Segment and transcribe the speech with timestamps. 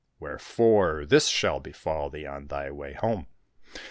[0.19, 3.27] Wherefore this shall befall thee on thy way home.